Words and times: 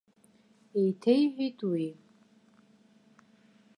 Еиҭеиҳәеит 0.79 1.59
уи. 1.69 1.85